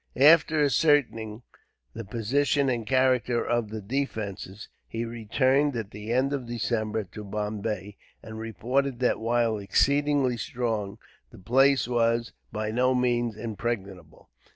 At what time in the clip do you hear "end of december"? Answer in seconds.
6.11-7.03